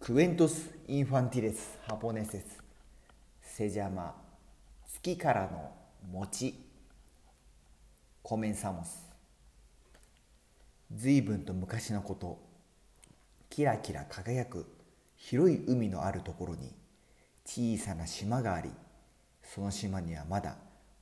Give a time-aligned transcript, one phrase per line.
[0.00, 2.58] クエントス・インファンティレス・ハポネセス
[3.42, 4.14] セジャマ
[4.86, 5.70] 月からの
[6.10, 6.54] 餅
[8.22, 9.06] コメンサモス
[10.90, 12.40] 随分と昔のこと
[13.50, 14.64] キラキラ輝く
[15.16, 16.72] 広い海のあるところに
[17.44, 18.70] 小さな島があり
[19.42, 20.56] その島にはまだ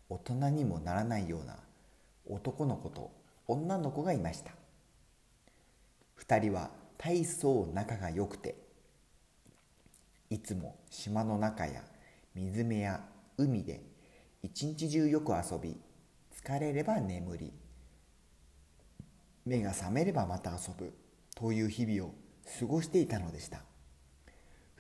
[0.09, 1.55] 大人にもならないような
[2.27, 3.13] 男の子と
[3.47, 4.51] 女の子がいました。
[6.17, 8.68] 二人は大層仲が良くて
[10.31, 11.83] いつも島の中や
[12.35, 13.05] 水辺や
[13.37, 13.83] 海で
[14.43, 15.77] 一日中よく遊び
[16.35, 17.53] 疲れれば眠り
[19.45, 20.93] 目が覚めればまた遊ぶ
[21.35, 22.15] という日々を
[22.59, 23.63] 過ごしていたのでした。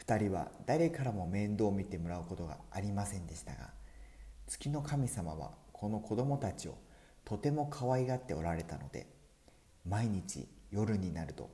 [0.08, 3.70] 2人は誰からも面倒を見てもらうことがありませんでしたが
[4.46, 6.78] 月の神様はこの子供たちを
[7.24, 9.06] とても可愛がっておられたので
[9.86, 11.50] 毎日夜になると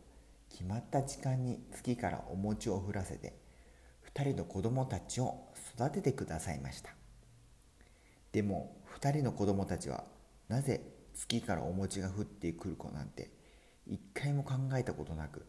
[0.51, 3.34] 決まった時間に月からお餅を降らせて
[4.14, 6.91] 2人の子供たちを育ててくださいました。
[8.33, 10.05] でも2人の子供たちは
[10.48, 10.83] なぜ
[11.14, 13.30] 月からお餅が降ってくる子なんて
[13.86, 15.47] 一回も考えたことなく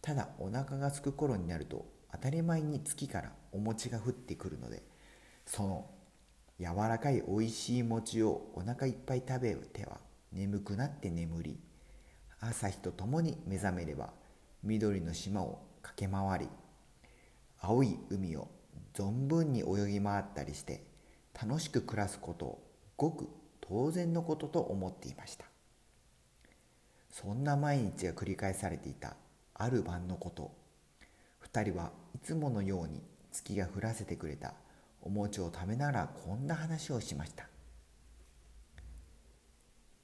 [0.00, 4.82] ただお腹がすく頃になると当たり前に月からお餅が降ってくるので
[5.46, 5.90] その
[6.58, 9.98] 柔らかいおいしい餅をお腹いっぱい食べては
[10.32, 11.58] 眠くなって眠り
[12.40, 14.10] 朝日とともに目覚めれば
[14.62, 16.48] 緑の島を駆け回り
[17.66, 18.48] 青い海を
[18.92, 20.84] 存分に泳ぎ回ったりして
[21.40, 22.62] 楽しく暮らすことを
[22.98, 23.26] ごく
[23.62, 25.46] 当然のことと思っていました。
[27.10, 29.16] そんな毎日が繰り返されていた
[29.54, 30.52] ある晩のこと。
[31.50, 33.00] 2人はいつものように
[33.32, 34.52] 月が降らせてくれた。
[35.00, 37.48] お餅を食べながらこんな話をしました。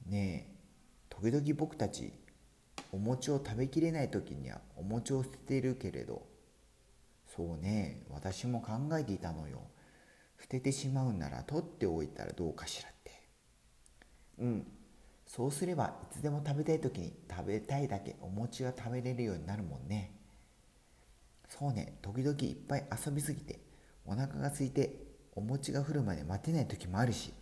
[0.06, 0.53] ねえ
[1.11, 2.12] 時々僕たち
[2.91, 6.29] お餅を食べきれない時にはお餅を捨てているけれど
[7.41, 8.02] そうね。
[8.10, 9.62] 私も考えていたのよ。
[10.38, 13.12] 捨ててしまうなら取っておいたらどうかしらって。
[14.41, 14.66] うん。
[15.26, 20.12] そうすればいつでも食べたい時に食べたいだけお餅が食べれるようになるもんね。
[21.48, 21.97] そうね。
[22.03, 23.59] 時々いっぱい遊びすぎて
[24.04, 24.94] お腹が空いて
[25.34, 27.32] お餅が降るまで待てない時もあるし。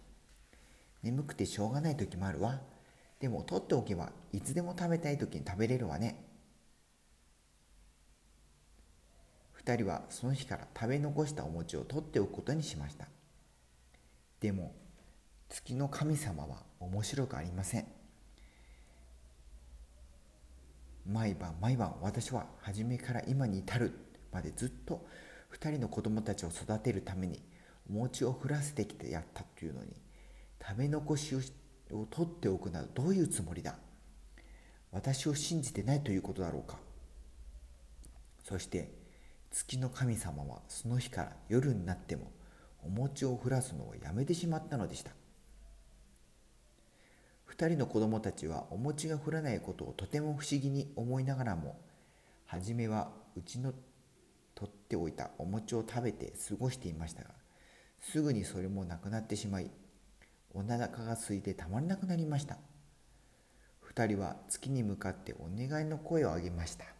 [1.02, 2.60] 眠くてしょうがない時もあるわ。
[3.18, 6.24] でも取っておけばいつでも食べたい時に食べれるわね。
[9.68, 13.06] 2人はその日から食べ残したお餅を取っておくことにしました。
[14.40, 14.74] でも
[15.50, 17.86] 月の神様は面白くありません。
[21.06, 23.92] 毎晩毎晩私は初めから今に至る
[24.32, 25.06] までずっと
[25.52, 27.42] 2人の子供たちを育てるために
[27.90, 29.90] お餅を降らせてきてやったというのに
[30.66, 31.40] 食べ残しを
[32.10, 33.76] 取っておくなどどういうつもりだ？
[34.92, 36.78] 私を信じてないということだろうか？
[38.44, 38.96] そして
[39.50, 42.30] 月の神様はその日から夜になっても
[42.82, 45.12] お餅を降らすのをやめてしまったのでした。
[47.50, 51.80] 2人の子供たちはお餅が降らないことをとても不思議に思いながらも
[52.46, 53.72] 初めはうちの
[54.54, 57.30] 取っておいたお餅を食べて過ごしていましたが
[58.00, 59.70] すぐにそれもなくなってしまい
[60.54, 62.58] お腹が空いてたまらなくなりました。
[63.94, 66.97] 2人は月に向かってお願いの声を上げました。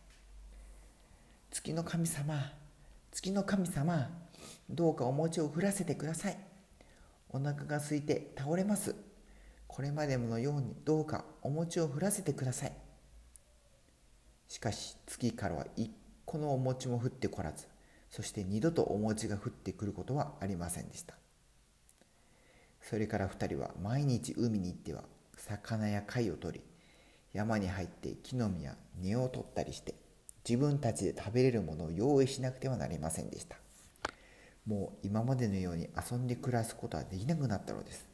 [1.58, 2.52] 月の神様
[3.10, 4.08] 月の神様
[4.70, 6.38] どうかお餅を降らせてください。
[7.30, 8.94] お腹が空いて倒れます。
[9.66, 12.72] これまでものようにどうかお餅を降らせてください。
[14.46, 15.90] しかし月からは一
[16.24, 17.66] 個のお餅も降ってこらず
[18.08, 21.16] そして二度とお餅が降ってくることはありませんでした。
[22.80, 25.02] それから2人は毎日海に行っては
[25.36, 26.64] 魚や貝を取り
[27.32, 29.96] 山に入って木の実や根を取ったりして
[30.48, 33.56] 自分たちで食べれるものを用意しなくてはなりませんでした。
[34.66, 38.08] もう今までのように遊んで暮らすことはできなくなったのです。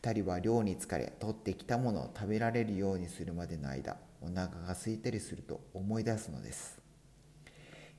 [0.00, 6.80] 2人は漁に疲れ取ってきたものを食べられるようにするまでの間お腹が空いたりすると思い出すのです。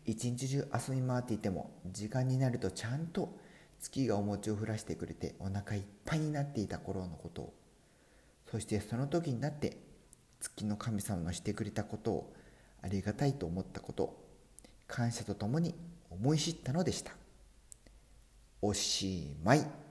[0.06, 3.33] 一日中遊び回っていても時間になるとちゃんと
[3.79, 7.53] 月がお餅を降らしてくれてお腹いっぱいになっていた頃のことを
[8.51, 9.77] そしてその時になって
[10.41, 12.33] 月の神様のしてくれたことを
[12.83, 14.15] ありがたいと思ったこと
[14.88, 15.74] 感謝とともに
[16.12, 17.13] 思い知ったのでした。
[18.62, 19.82] おしまい。